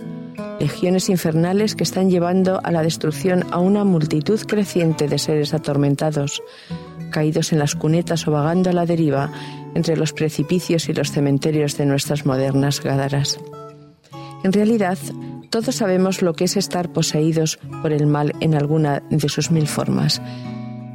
Legiones 0.60 1.08
infernales 1.08 1.74
que 1.74 1.84
están 1.84 2.10
llevando 2.10 2.60
a 2.62 2.70
la 2.70 2.82
destrucción 2.82 3.44
a 3.50 3.58
una 3.58 3.84
multitud 3.84 4.40
creciente 4.40 5.08
de 5.08 5.18
seres 5.18 5.54
atormentados, 5.54 6.42
caídos 7.10 7.52
en 7.52 7.58
las 7.58 7.74
cunetas 7.74 8.26
o 8.26 8.30
vagando 8.30 8.70
a 8.70 8.72
la 8.72 8.86
deriva 8.86 9.30
entre 9.74 9.96
los 9.96 10.12
precipicios 10.12 10.88
y 10.88 10.94
los 10.94 11.10
cementerios 11.10 11.76
de 11.76 11.86
nuestras 11.86 12.24
modernas 12.24 12.82
gádaras. 12.82 13.38
En 14.44 14.52
realidad, 14.52 14.98
todos 15.50 15.74
sabemos 15.74 16.22
lo 16.22 16.34
que 16.34 16.44
es 16.44 16.56
estar 16.56 16.92
poseídos 16.92 17.58
por 17.82 17.92
el 17.92 18.06
mal 18.06 18.32
en 18.40 18.54
alguna 18.54 19.02
de 19.10 19.28
sus 19.28 19.50
mil 19.50 19.66
formas. 19.66 20.20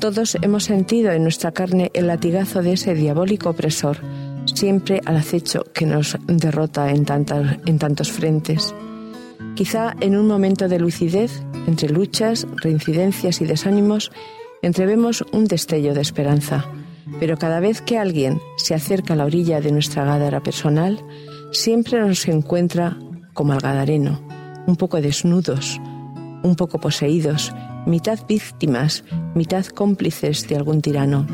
Todos 0.01 0.35
hemos 0.41 0.63
sentido 0.63 1.11
en 1.11 1.21
nuestra 1.21 1.51
carne 1.51 1.91
el 1.93 2.07
latigazo 2.07 2.63
de 2.63 2.73
ese 2.73 2.95
diabólico 2.95 3.51
opresor, 3.51 3.99
siempre 4.45 4.99
al 5.05 5.17
acecho 5.17 5.63
que 5.75 5.85
nos 5.85 6.17
derrota 6.25 6.89
en, 6.89 7.05
tantos 7.05 8.11
frentes. 8.11 8.73
Quizá 9.53 9.95
en 9.99 10.17
un 10.17 10.25
momento 10.25 10.67
de 10.67 10.79
lucidez, 10.79 11.43
entre 11.67 11.89
luchas, 11.89 12.47
reincidencias 12.63 13.41
y 13.41 13.45
desánimos, 13.45 14.11
entrevemos 14.63 15.23
un 15.33 15.45
destello 15.45 15.93
de 15.93 16.01
esperanza, 16.01 16.65
pero 17.19 17.37
cada 17.37 17.59
vez 17.59 17.83
que 17.83 17.99
alguien 17.99 18.41
se 18.57 18.73
acerca 18.73 19.13
a 19.13 19.17
la 19.17 19.25
orilla 19.25 19.61
de 19.61 19.71
nuestra 19.71 20.03
gádara 20.03 20.41
personal, 20.41 20.99
siempre 21.51 21.99
nos 21.99 22.27
encuentra 22.27 22.97
como 23.35 23.53
al 23.53 23.59
gadareno, 23.59 24.19
un 24.65 24.77
poco 24.77 24.99
desnudos, 24.99 25.79
un 26.41 26.55
poco 26.55 26.79
poseídos, 26.79 27.53
mitad 27.85 28.19
víctimas, 28.27 29.03
mitad 29.35 29.65
cómplices 29.65 30.47
de 30.47 30.55
algún 30.55 30.81
tirano. 30.81 31.25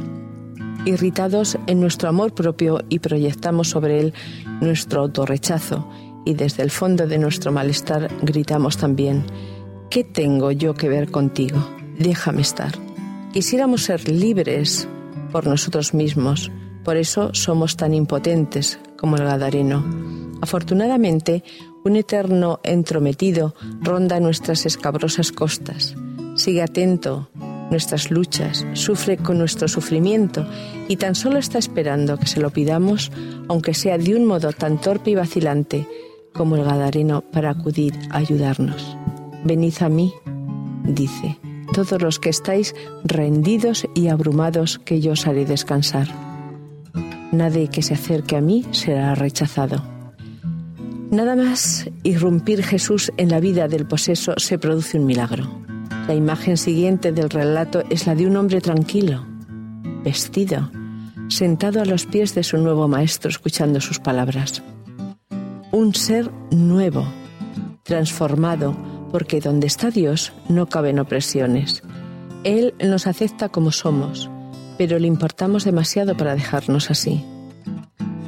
Irritados 0.85 1.57
en 1.67 1.79
nuestro 1.81 2.09
amor 2.09 2.33
propio 2.33 2.79
y 2.89 2.99
proyectamos 2.99 3.69
sobre 3.69 3.99
él 3.99 4.13
nuestro 4.61 5.01
autorrechazo 5.01 5.89
y 6.25 6.33
desde 6.33 6.63
el 6.63 6.71
fondo 6.71 7.07
de 7.07 7.17
nuestro 7.17 7.51
malestar 7.51 8.09
gritamos 8.21 8.77
también, 8.77 9.25
¿qué 9.89 10.03
tengo 10.03 10.51
yo 10.51 10.73
que 10.73 10.89
ver 10.89 11.11
contigo? 11.11 11.57
Déjame 11.97 12.41
estar. 12.41 12.71
Quisiéramos 13.33 13.83
ser 13.83 14.07
libres 14.07 14.87
por 15.31 15.47
nosotros 15.47 15.93
mismos, 15.93 16.51
por 16.83 16.97
eso 16.97 17.33
somos 17.33 17.75
tan 17.75 17.93
impotentes 17.93 18.79
como 18.97 19.17
el 19.17 19.23
Gadareno. 19.23 19.83
Afortunadamente, 20.41 21.43
un 21.83 21.95
eterno 21.95 22.59
entrometido 22.63 23.55
ronda 23.81 24.19
nuestras 24.19 24.65
escabrosas 24.65 25.31
costas. 25.31 25.95
Sigue 26.47 26.61
atento 26.61 27.27
nuestras 27.71 28.09
luchas, 28.09 28.65
sufre 28.71 29.17
con 29.17 29.37
nuestro 29.37 29.67
sufrimiento 29.67 30.47
y 30.87 30.95
tan 30.95 31.13
solo 31.13 31.39
está 31.39 31.57
esperando 31.57 32.15
que 32.15 32.25
se 32.25 32.39
lo 32.39 32.51
pidamos, 32.51 33.11
aunque 33.49 33.73
sea 33.73 33.97
de 33.97 34.15
un 34.15 34.23
modo 34.23 34.53
tan 34.53 34.79
torpe 34.79 35.11
y 35.11 35.15
vacilante 35.15 35.85
como 36.31 36.55
el 36.55 36.63
Gadareno, 36.63 37.19
para 37.19 37.49
acudir 37.49 37.95
a 38.11 38.19
ayudarnos. 38.19 38.95
Venid 39.43 39.73
a 39.81 39.89
mí, 39.89 40.13
dice 40.85 41.37
todos 41.73 42.01
los 42.01 42.17
que 42.17 42.29
estáis 42.29 42.73
rendidos 43.03 43.85
y 43.93 44.07
abrumados, 44.07 44.79
que 44.79 45.01
yo 45.01 45.11
os 45.11 45.27
haré 45.27 45.43
descansar. 45.43 46.07
Nadie 47.33 47.67
que 47.67 47.81
se 47.81 47.95
acerque 47.95 48.37
a 48.37 48.41
mí 48.41 48.63
será 48.71 49.15
rechazado. 49.15 49.83
Nada 51.11 51.35
más 51.35 51.89
irrumpir 52.03 52.63
Jesús 52.63 53.11
en 53.17 53.27
la 53.27 53.41
vida 53.41 53.67
del 53.67 53.85
poseso 53.85 54.35
se 54.37 54.57
produce 54.57 54.97
un 54.97 55.07
milagro. 55.07 55.67
La 56.07 56.15
imagen 56.15 56.55
siguiente 56.55 57.11
del 57.11 57.29
relato 57.29 57.83
es 57.89 58.07
la 58.07 58.15
de 58.15 58.25
un 58.25 58.37
hombre 58.37 58.61
tranquilo, 58.61 59.25
vestido, 60.05 60.71
sentado 61.27 61.81
a 61.81 61.85
los 61.85 62.05
pies 62.05 62.33
de 62.33 62.43
su 62.43 62.57
nuevo 62.57 62.87
maestro 62.87 63.29
escuchando 63.29 63.81
sus 63.81 63.99
palabras. 63.99 64.63
Un 65.73 65.93
ser 65.93 66.31
nuevo, 66.49 67.05
transformado, 67.83 68.73
porque 69.11 69.41
donde 69.41 69.67
está 69.67 69.91
Dios 69.91 70.31
no 70.47 70.67
caben 70.67 70.99
opresiones. 70.99 71.83
Él 72.45 72.73
nos 72.81 73.05
acepta 73.05 73.49
como 73.49 73.73
somos, 73.73 74.29
pero 74.77 74.99
le 74.99 75.07
importamos 75.07 75.65
demasiado 75.65 76.15
para 76.15 76.35
dejarnos 76.35 76.89
así. 76.89 77.25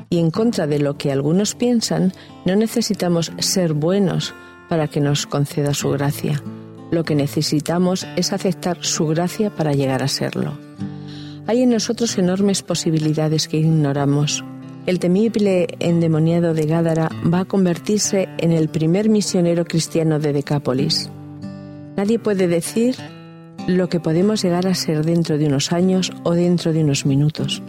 Y 0.10 0.18
en 0.18 0.32
contra 0.32 0.68
de 0.68 0.80
lo 0.80 0.98
que 0.98 1.14
algunos 1.14 1.56
piensan, 1.56 2.12
no 2.44 2.58
necesitamos 2.58 3.32
ser 3.38 3.72
buenos 3.72 4.34
para 4.68 4.90
que 4.90 5.00
nos 5.00 5.26
conceda 5.28 5.74
su 5.74 5.92
gracia. 5.92 6.44
Lo 6.92 7.04
que 7.04 7.16
necesitamos 7.16 8.08
es 8.16 8.34
aceptar 8.34 8.84
su 8.84 9.08
gracia 9.08 9.50
para 9.50 9.74
llegar 9.74 10.04
a 10.04 10.08
serlo. 10.08 10.58
Hay 11.48 11.62
en 11.62 11.70
nosotros 11.70 12.18
enormes 12.18 12.62
posibilidades 12.62 13.48
que 13.48 13.58
ignoramos 13.58 14.44
el 14.90 14.98
temible 14.98 15.68
endemoniado 15.80 16.56
de 16.56 16.66
Gádara 16.66 17.10
va 17.32 17.42
a 17.42 17.46
convertirse 17.46 18.28
en 18.40 18.52
el 18.52 18.70
primer 18.70 19.08
misionero 19.08 19.64
cristiano 19.66 20.18
de 20.18 20.34
Decápolis. 20.34 21.12
Nadie 21.96 22.18
puede 22.18 22.48
decir 22.48 22.96
lo 23.68 23.88
que 23.88 24.00
podemos 24.00 24.42
llegar 24.42 24.66
a 24.66 24.74
ser 24.74 25.06
dentro 25.06 25.38
de 25.38 25.46
unos 25.46 25.74
años 25.74 26.12
o 26.24 26.34
dentro 26.34 26.74
de 26.74 26.84
unos 26.84 27.06
minutos, 27.06 27.62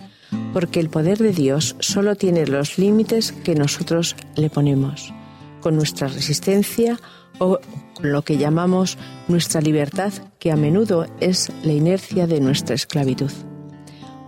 porque 0.54 0.80
el 0.80 0.88
poder 0.88 1.18
de 1.18 1.32
Dios 1.32 1.76
solo 1.80 2.14
tiene 2.14 2.46
los 2.46 2.78
límites 2.78 3.32
que 3.32 3.54
nosotros 3.54 4.16
le 4.36 4.48
ponemos, 4.48 5.12
con 5.60 5.76
nuestra 5.76 6.08
resistencia 6.08 6.98
o 7.38 7.58
lo 8.02 8.22
que 8.22 8.38
llamamos 8.38 8.98
nuestra 9.28 9.60
libertad, 9.60 10.12
que 10.38 10.52
a 10.52 10.56
menudo 10.56 11.06
es 11.20 11.50
la 11.62 11.72
inercia 11.72 12.26
de 12.26 12.40
nuestra 12.40 12.74
esclavitud. 12.74 13.30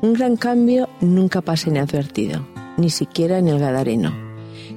Un 0.03 0.15
gran 0.15 0.37
cambio 0.37 0.89
nunca 1.01 1.41
pasa 1.41 1.71
inadvertido 1.71 2.47
ni 2.77 2.91
siquiera 2.91 3.39
en 3.39 3.49
el 3.49 3.59
Gadareno. 3.59 4.13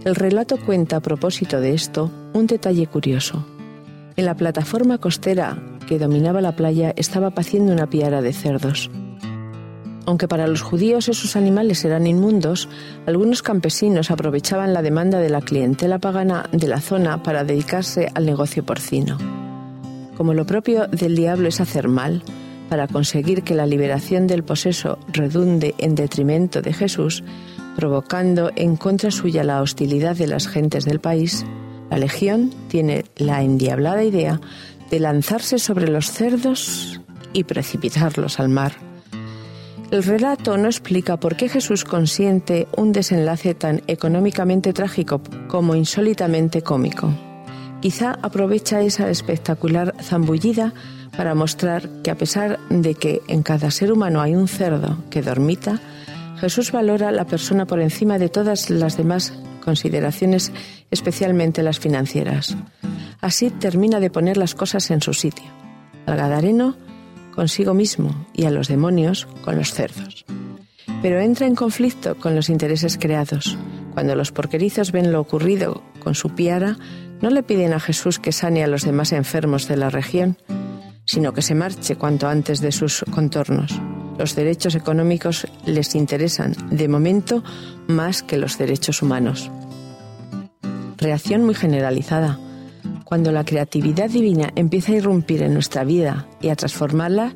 El 0.03 0.15
relato 0.15 0.57
cuenta 0.63 0.97
a 0.97 1.01
propósito 1.01 1.59
de 1.59 1.73
esto 1.73 2.11
un 2.33 2.47
detalle 2.47 2.87
curioso. 2.87 3.45
En 4.15 4.25
la 4.25 4.35
plataforma 4.35 4.97
costera 4.97 5.57
que 5.87 5.99
dominaba 5.99 6.41
la 6.41 6.55
playa 6.55 6.93
estaba 6.95 7.31
paciendo 7.31 7.71
una 7.71 7.89
piara 7.89 8.21
de 8.21 8.33
cerdos. 8.33 8.89
Aunque 10.05 10.27
para 10.27 10.47
los 10.47 10.61
judíos 10.61 11.09
esos 11.09 11.35
animales 11.35 11.83
eran 11.83 12.05
inmundos, 12.05 12.69
algunos 13.05 13.41
campesinos 13.41 14.11
aprovechaban 14.11 14.73
la 14.73 14.81
demanda 14.81 15.19
de 15.19 15.29
la 15.29 15.41
clientela 15.41 15.99
pagana 15.99 16.47
de 16.51 16.67
la 16.67 16.79
zona 16.79 17.23
para 17.23 17.43
dedicarse 17.43 18.11
al 18.13 18.25
negocio 18.25 18.63
porcino. 18.63 19.17
Como 20.15 20.33
lo 20.33 20.45
propio 20.45 20.87
del 20.87 21.15
diablo 21.15 21.49
es 21.49 21.59
hacer 21.59 21.87
mal, 21.87 22.23
para 22.69 22.87
conseguir 22.87 23.43
que 23.43 23.55
la 23.55 23.65
liberación 23.65 24.27
del 24.27 24.43
poseso 24.43 24.97
redunde 25.11 25.75
en 25.77 25.95
detrimento 25.95 26.61
de 26.61 26.73
Jesús, 26.73 27.23
provocando 27.75 28.51
en 28.55 28.75
contra 28.75 29.11
suya 29.11 29.43
la 29.43 29.61
hostilidad 29.61 30.15
de 30.15 30.27
las 30.27 30.47
gentes 30.47 30.85
del 30.85 30.99
país, 30.99 31.45
la 31.89 31.97
Legión 31.97 32.51
tiene 32.69 33.05
la 33.17 33.43
endiablada 33.43 34.03
idea 34.03 34.39
de 34.89 34.99
lanzarse 34.99 35.59
sobre 35.59 35.87
los 35.87 36.11
cerdos 36.11 37.01
y 37.33 37.43
precipitarlos 37.43 38.39
al 38.39 38.49
mar. 38.49 38.84
El 39.91 40.03
relato 40.03 40.57
no 40.57 40.67
explica 40.67 41.17
por 41.17 41.35
qué 41.35 41.47
Jesús 41.47 41.83
consiente 41.83 42.67
un 42.75 42.91
desenlace 42.91 43.53
tan 43.53 43.81
económicamente 43.87 44.73
trágico 44.73 45.21
como 45.47 45.75
insólitamente 45.75 46.63
cómico. 46.63 47.13
Quizá 47.81 48.17
aprovecha 48.21 48.81
esa 48.81 49.09
espectacular 49.09 49.93
zambullida 50.01 50.73
para 51.15 51.35
mostrar 51.35 51.87
que 52.01 52.09
a 52.09 52.15
pesar 52.15 52.59
de 52.69 52.95
que 52.95 53.21
en 53.27 53.43
cada 53.43 53.69
ser 53.69 53.91
humano 53.91 54.21
hay 54.21 54.35
un 54.35 54.47
cerdo 54.47 54.97
que 55.11 55.21
dormita, 55.21 55.79
Jesús 56.37 56.71
valora 56.71 57.11
la 57.11 57.25
persona 57.25 57.65
por 57.65 57.79
encima 57.79 58.17
de 58.17 58.29
todas 58.29 58.69
las 58.69 58.97
demás 58.97 59.33
consideraciones, 59.63 60.51
especialmente 60.91 61.63
las 61.63 61.79
financieras. 61.79 62.57
Así 63.21 63.49
termina 63.51 63.99
de 63.99 64.09
poner 64.09 64.37
las 64.37 64.55
cosas 64.55 64.89
en 64.91 65.01
su 65.01 65.13
sitio. 65.13 65.45
Al 66.05 66.17
Gadareno 66.17 66.75
consigo 67.35 67.73
mismo 67.73 68.25
y 68.33 68.45
a 68.45 68.51
los 68.51 68.67
demonios 68.67 69.27
con 69.43 69.57
los 69.57 69.73
cerdos. 69.73 70.25
Pero 71.01 71.19
entra 71.19 71.45
en 71.45 71.55
conflicto 71.55 72.15
con 72.15 72.35
los 72.35 72.49
intereses 72.49 72.97
creados. 72.97 73.57
Cuando 73.93 74.15
los 74.15 74.31
porquerizos 74.31 74.91
ven 74.91 75.11
lo 75.11 75.21
ocurrido 75.21 75.83
con 75.99 76.15
su 76.15 76.29
piara, 76.29 76.77
no 77.21 77.29
le 77.29 77.43
piden 77.43 77.73
a 77.73 77.79
Jesús 77.79 78.19
que 78.19 78.31
sane 78.31 78.63
a 78.63 78.67
los 78.67 78.83
demás 78.83 79.11
enfermos 79.11 79.67
de 79.67 79.77
la 79.77 79.89
región, 79.89 80.37
sino 81.05 81.33
que 81.33 81.41
se 81.41 81.55
marche 81.55 81.95
cuanto 81.95 82.27
antes 82.27 82.61
de 82.61 82.71
sus 82.71 83.05
contornos. 83.11 83.71
Los 84.17 84.35
derechos 84.35 84.75
económicos 84.75 85.47
les 85.65 85.93
interesan, 85.95 86.55
de 86.71 86.87
momento, 86.87 87.43
más 87.87 88.23
que 88.23 88.37
los 88.37 88.57
derechos 88.57 89.01
humanos. 89.01 89.51
Reacción 90.97 91.43
muy 91.45 91.53
generalizada. 91.53 92.39
Cuando 93.05 93.31
la 93.31 93.45
creatividad 93.45 94.09
divina 94.09 94.49
empieza 94.55 94.91
a 94.91 94.95
irrumpir 94.95 95.43
en 95.43 95.53
nuestra 95.53 95.83
vida 95.83 96.27
y 96.41 96.49
a 96.49 96.55
transformarla, 96.55 97.33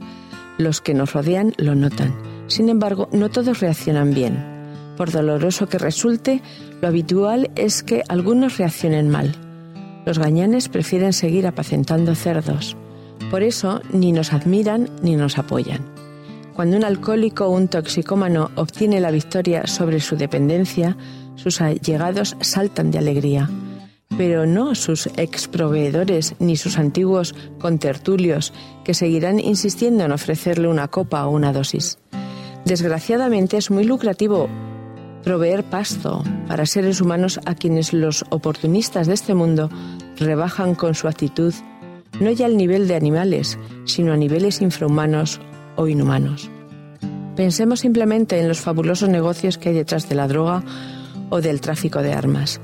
los 0.58 0.82
que 0.82 0.96
nos 0.96 1.14
rodean 1.14 1.54
lo 1.58 1.76
notan. 1.76 2.12
Sin 2.48 2.70
embargo, 2.70 3.08
no 3.12 3.30
todos 3.30 3.60
reaccionan 3.60 4.12
bien. 4.12 4.44
Por 4.98 5.12
doloroso 5.12 5.70
que 5.70 5.78
resulte, 5.78 6.42
lo 6.82 6.88
habitual 6.88 7.52
es 7.56 7.84
que 7.84 8.02
algunos 8.10 8.58
reaccionen 8.58 9.10
mal. 9.10 9.36
Los 10.08 10.18
gañanes 10.18 10.70
prefieren 10.70 11.14
seguir 11.14 11.46
apacentando 11.46 12.16
cerdos. 12.16 12.76
Por 13.30 13.44
eso 13.44 13.80
ni 13.94 14.12
nos 14.12 14.34
admiran 14.34 14.90
ni 15.04 15.16
nos 15.16 15.38
apoyan. 15.38 15.86
Cuando 16.56 16.78
un 16.78 16.84
alcohólico 16.84 17.46
o 17.46 17.52
un 17.52 17.68
toxicómano 17.68 18.50
obtiene 18.56 19.00
la 19.00 19.12
victoria 19.12 19.68
sobre 19.68 20.00
su 20.00 20.18
dependencia, 20.18 20.98
sus 21.36 21.62
allegados 21.62 22.36
saltan 22.42 22.90
de 22.90 22.98
alegría 22.98 23.50
pero 24.18 24.46
no 24.46 24.75
sus 24.75 25.08
exproveedores 25.18 26.36
ni 26.39 26.58
sus 26.58 26.78
antiguos 26.78 27.36
contertulios, 27.60 28.54
que 28.84 28.94
seguirán 28.94 29.39
insistiendo 29.39 30.04
en 30.04 30.12
ofrecerle 30.12 30.68
una 30.68 30.88
copa 30.88 31.25
o 31.25 31.32
una 31.32 31.54
dosis. 31.54 31.98
Desgraciadamente 32.66 33.58
es 33.58 33.72
muy 33.72 33.84
lucrativo 33.84 34.50
proveer 35.24 35.63
pasto 35.63 36.24
para 36.48 36.66
seres 36.66 37.01
humanos 37.01 37.39
a 37.46 37.56
quienes 37.56 37.94
los 37.94 38.25
oportunistas 38.30 39.08
de 39.08 39.13
este 39.13 39.34
mundo 39.34 39.70
rebajan 40.18 40.75
con 40.75 40.96
su 40.96 41.08
actitud 41.08 41.54
no 42.20 42.32
ya 42.32 42.48
al 42.48 42.58
nivel 42.58 42.88
de 42.88 42.96
animales, 42.96 43.58
sino 43.86 44.12
a 44.12 44.18
niveles 44.18 44.62
infrahumanos 44.62 45.39
o 45.75 45.88
inhumanos. 45.88 46.50
Pensemos 47.36 47.82
simplemente 47.82 48.39
en 48.39 48.48
los 48.48 48.60
fabulosos 48.60 49.08
negocios 49.08 49.58
que 49.58 49.70
hay 49.70 49.75
detrás 49.75 50.10
de 50.10 50.16
la 50.16 50.28
droga 50.28 50.63
o 51.30 51.39
del 51.39 51.62
tráfico 51.62 52.01
de 52.01 52.13
armas. 52.13 52.60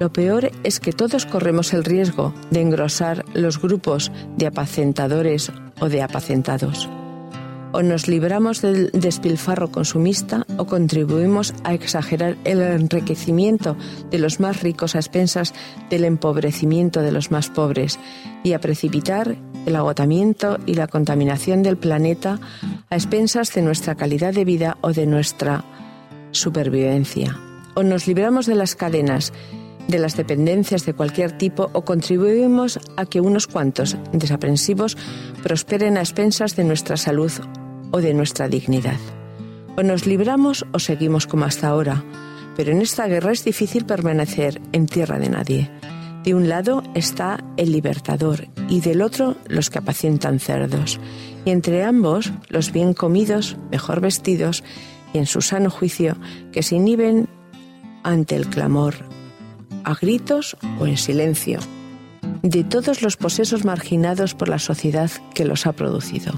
Lo 0.00 0.10
peor 0.10 0.50
es 0.64 0.80
que 0.80 0.94
todos 0.94 1.26
corremos 1.26 1.74
el 1.74 1.84
riesgo 1.84 2.32
de 2.50 2.62
engrosar 2.62 3.22
los 3.34 3.60
grupos 3.60 4.10
de 4.38 4.46
apacentadores 4.46 5.52
o 5.78 5.90
de 5.90 6.00
apacentados. 6.00 6.88
O 7.72 7.82
nos 7.82 8.08
libramos 8.08 8.62
del 8.62 8.90
despilfarro 8.92 9.70
consumista 9.70 10.46
o 10.56 10.64
contribuimos 10.64 11.52
a 11.64 11.74
exagerar 11.74 12.38
el 12.44 12.62
enriquecimiento 12.62 13.76
de 14.10 14.18
los 14.18 14.40
más 14.40 14.62
ricos 14.62 14.96
a 14.96 15.00
expensas 15.00 15.52
del 15.90 16.06
empobrecimiento 16.06 17.02
de 17.02 17.12
los 17.12 17.30
más 17.30 17.50
pobres 17.50 18.00
y 18.42 18.54
a 18.54 18.58
precipitar 18.58 19.36
el 19.66 19.76
agotamiento 19.76 20.56
y 20.64 20.74
la 20.74 20.86
contaminación 20.86 21.62
del 21.62 21.76
planeta 21.76 22.40
a 22.88 22.96
expensas 22.96 23.52
de 23.52 23.60
nuestra 23.60 23.96
calidad 23.96 24.32
de 24.32 24.46
vida 24.46 24.78
o 24.80 24.94
de 24.94 25.04
nuestra 25.04 25.62
supervivencia. 26.30 27.38
O 27.74 27.82
nos 27.82 28.06
libramos 28.06 28.46
de 28.46 28.54
las 28.54 28.74
cadenas 28.74 29.32
de 29.90 29.98
las 29.98 30.16
dependencias 30.16 30.86
de 30.86 30.94
cualquier 30.94 31.32
tipo 31.32 31.70
o 31.72 31.84
contribuimos 31.84 32.78
a 32.96 33.06
que 33.06 33.20
unos 33.20 33.46
cuantos 33.46 33.96
desaprensivos 34.12 34.96
prosperen 35.42 35.98
a 35.98 36.00
expensas 36.00 36.56
de 36.56 36.64
nuestra 36.64 36.96
salud 36.96 37.32
o 37.90 38.00
de 38.00 38.14
nuestra 38.14 38.48
dignidad. 38.48 38.98
O 39.76 39.82
nos 39.82 40.06
libramos 40.06 40.64
o 40.72 40.78
seguimos 40.78 41.26
como 41.26 41.44
hasta 41.44 41.68
ahora, 41.68 42.04
pero 42.56 42.72
en 42.72 42.82
esta 42.82 43.06
guerra 43.06 43.32
es 43.32 43.44
difícil 43.44 43.84
permanecer 43.84 44.60
en 44.72 44.86
tierra 44.86 45.18
de 45.18 45.28
nadie. 45.28 45.70
De 46.24 46.34
un 46.34 46.48
lado 46.48 46.82
está 46.94 47.42
el 47.56 47.72
libertador 47.72 48.48
y 48.68 48.80
del 48.80 49.02
otro 49.02 49.36
los 49.46 49.70
que 49.70 49.78
apacientan 49.78 50.38
cerdos, 50.38 51.00
y 51.44 51.50
entre 51.50 51.82
ambos 51.82 52.32
los 52.48 52.72
bien 52.72 52.94
comidos, 52.94 53.56
mejor 53.70 54.00
vestidos 54.00 54.62
y 55.12 55.18
en 55.18 55.26
su 55.26 55.40
sano 55.40 55.70
juicio 55.70 56.16
que 56.52 56.62
se 56.62 56.76
inhiben 56.76 57.28
ante 58.02 58.36
el 58.36 58.48
clamor 58.48 58.94
a 59.84 59.94
gritos 59.94 60.56
o 60.78 60.86
en 60.86 60.96
silencio, 60.96 61.58
de 62.42 62.64
todos 62.64 63.02
los 63.02 63.16
posesos 63.16 63.64
marginados 63.64 64.34
por 64.34 64.48
la 64.48 64.58
sociedad 64.58 65.10
que 65.34 65.44
los 65.44 65.66
ha 65.66 65.72
producido. 65.72 66.32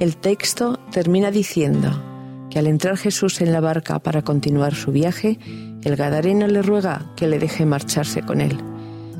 El 0.00 0.16
texto 0.16 0.78
termina 0.90 1.30
diciendo 1.30 1.90
que 2.50 2.58
al 2.58 2.66
entrar 2.66 2.96
Jesús 2.96 3.40
en 3.40 3.52
la 3.52 3.60
barca 3.60 3.98
para 3.98 4.22
continuar 4.22 4.74
su 4.74 4.92
viaje, 4.92 5.38
el 5.82 5.96
Gadareno 5.96 6.46
le 6.46 6.62
ruega 6.62 7.12
que 7.16 7.28
le 7.28 7.38
deje 7.38 7.66
marcharse 7.66 8.22
con 8.22 8.40
él. 8.40 8.58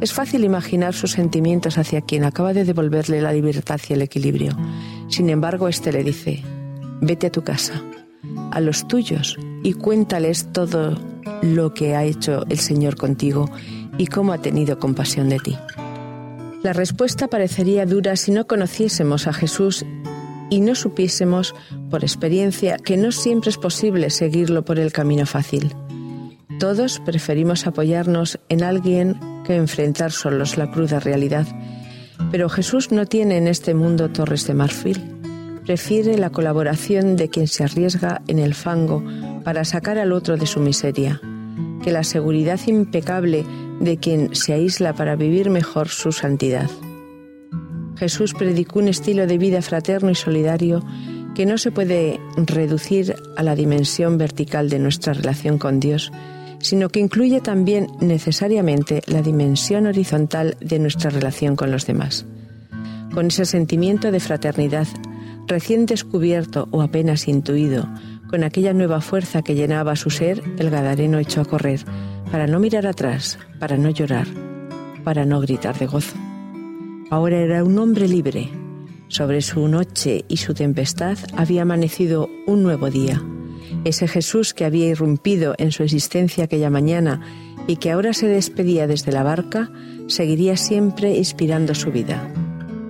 Es 0.01 0.13
fácil 0.13 0.45
imaginar 0.45 0.95
sus 0.95 1.13
sentimientos 1.13 1.79
hacia 1.79 2.03
quien 2.03 2.25
acaba 2.25 2.53
de 2.53 2.65
devolverle 2.65 3.23
la 3.23 3.33
libertad 3.33 3.81
y 3.89 3.95
el 3.95 4.03
equilibrio. 4.03 4.57
Sin 5.09 5.31
embargo, 5.31 5.69
éste 5.69 5.93
le 5.93 6.05
dice, 6.05 6.43
vete 7.01 7.29
a 7.29 7.33
tu 7.33 7.43
casa, 7.43 7.83
a 8.51 8.61
los 8.61 8.87
tuyos, 8.89 9.39
y 9.63 9.73
cuéntales 9.73 10.53
todo 10.53 10.99
lo 11.43 11.75
que 11.75 11.97
ha 11.97 12.05
hecho 12.05 12.45
el 12.49 12.59
Señor 12.59 12.97
contigo 12.97 13.51
y 13.99 14.07
cómo 14.07 14.33
ha 14.33 14.39
tenido 14.39 14.79
compasión 14.79 15.29
de 15.29 15.39
ti. 15.39 15.57
La 16.63 16.73
respuesta 16.73 17.29
parecería 17.29 17.87
dura 17.87 18.17
si 18.17 18.33
no 18.33 18.47
conociésemos 18.47 19.27
a 19.27 19.33
Jesús 19.33 19.85
y 20.51 20.61
no 20.61 20.75
supiésemos 20.75 21.55
por 21.91 22.03
experiencia 22.03 22.77
que 22.79 22.97
no 22.97 23.13
siempre 23.13 23.51
es 23.51 23.59
posible 23.59 24.11
seguirlo 24.11 24.65
por 24.65 24.79
el 24.79 24.93
camino 24.93 25.27
fácil. 25.27 25.75
Todos 26.59 27.01
preferimos 27.05 27.67
apoyarnos 27.67 28.39
en 28.49 28.63
alguien 28.63 29.21
que 29.45 29.57
enfrentar 29.57 30.11
solos 30.13 30.57
la 30.57 30.71
cruda 30.71 31.01
realidad, 31.01 31.47
pero 32.31 32.49
Jesús 32.49 32.93
no 32.93 33.07
tiene 33.07 33.37
en 33.37 33.47
este 33.47 33.75
mundo 33.75 34.11
torres 34.11 34.47
de 34.47 34.55
marfil. 34.55 35.03
Prefiere 35.65 36.17
la 36.17 36.31
colaboración 36.31 37.17
de 37.17 37.29
quien 37.29 37.47
se 37.47 37.65
arriesga 37.65 38.23
en 38.27 38.39
el 38.39 38.55
fango 38.55 39.03
para 39.47 39.65
sacar 39.65 39.97
al 39.97 40.11
otro 40.11 40.37
de 40.37 40.45
su 40.45 40.59
miseria, 40.59 41.21
que 41.85 41.93
la 41.93 42.03
seguridad 42.03 42.59
impecable 42.67 43.47
de 43.79 43.97
quien 43.97 44.35
se 44.35 44.55
aísla 44.55 44.93
para 44.93 45.15
vivir 45.15 45.51
mejor 45.51 45.89
su 45.89 46.11
santidad. 46.11 46.69
Jesús 47.97 48.35
predicó 48.35 48.81
un 48.81 48.89
estilo 48.89 49.29
de 49.29 49.39
vida 49.39 49.63
fraterno 49.63 50.11
y 50.11 50.17
solidario 50.17 50.85
que 51.37 51.47
no 51.47 51.59
se 51.59 51.71
puede 51.71 52.19
reducir 52.37 53.15
a 53.37 53.45
la 53.45 53.55
dimensión 53.55 54.19
vertical 54.19 54.69
de 54.69 54.81
nuestra 54.81 55.13
relación 55.13 55.59
con 55.59 55.79
Dios, 55.79 56.11
sino 56.59 56.89
que 56.89 56.99
incluye 56.99 57.41
también 57.41 57.87
necesariamente 58.01 59.01
la 59.07 59.23
dimensión 59.23 59.87
horizontal 59.87 60.57
de 60.59 60.81
nuestra 60.81 61.11
relación 61.11 61.55
con 61.55 61.71
los 61.71 61.87
demás. 61.87 62.27
Con 63.15 63.27
ese 63.27 63.45
sentimiento 63.45 64.11
de 64.11 64.19
fraternidad 64.19 64.89
recién 65.47 65.87
descubierto 65.87 66.67
o 66.73 66.83
apenas 66.83 67.29
intuido, 67.29 67.89
con 68.29 68.45
aquella 68.45 68.73
nueva 68.73 69.01
fuerza 69.01 69.43
que 69.43 69.55
llenaba 69.55 69.97
su 69.97 70.11
ser, 70.11 70.43
el 70.59 70.71
Gadareno 70.71 71.19
echó 71.19 71.41
a 71.41 71.45
correr, 71.45 71.81
para 72.31 72.47
no 72.47 72.59
mirar 72.59 72.87
atrás, 72.87 73.39
para 73.59 73.77
no 73.77 73.91
llorar, 73.91 74.27
para 75.05 75.25
no 75.25 75.41
gritar 75.41 75.79
de 75.79 75.87
gozo. 75.87 76.17
Ahora 77.11 77.39
era 77.39 77.63
un 77.63 77.79
hombre 77.79 78.09
libre. 78.09 78.51
Sobre 79.09 79.41
su 79.41 79.69
noche 79.69 80.25
y 80.27 80.39
su 80.39 80.55
tempestad 80.55 81.17
había 81.37 81.63
amanecido 81.63 82.29
un 82.47 82.65
nuevo 82.65 82.91
día. 82.91 83.23
Ese 83.85 84.09
Jesús 84.09 84.53
que 84.53 84.65
había 84.65 84.89
irrumpido 84.89 85.55
en 85.59 85.71
su 85.71 85.85
existencia 85.85 86.45
aquella 86.45 86.71
mañana 86.71 87.21
y 87.69 87.77
que 87.77 87.93
ahora 87.93 88.13
se 88.13 88.27
despedía 88.27 88.89
desde 88.89 89.13
la 89.13 89.23
barca, 89.23 89.71
seguiría 90.09 90.57
siempre 90.57 91.17
inspirando 91.17 91.75
su 91.75 91.93
vida, 91.93 92.29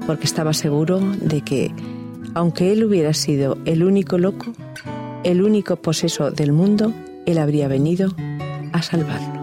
porque 0.07 0.25
estaba 0.25 0.55
seguro 0.55 1.01
de 1.01 1.43
que, 1.43 1.73
aunque 2.35 2.73
él 2.73 2.85
hubiera 2.85 3.13
sido 3.13 3.59
el 3.67 3.85
único 3.85 4.17
loco, 4.17 4.53
el 5.27 5.43
único 5.43 5.75
poseso 5.75 6.31
del 6.31 6.53
mundo, 6.53 6.93
Él 7.27 7.39
habría 7.39 7.67
venido 7.67 8.15
a 8.73 8.81
salvarlo. 8.81 9.36